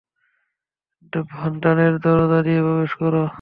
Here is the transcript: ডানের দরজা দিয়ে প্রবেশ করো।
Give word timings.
ডানের 1.61 1.93
দরজা 1.99 2.39
দিয়ে 2.41 2.61
প্রবেশ 2.61 2.91
করো। 2.93 3.23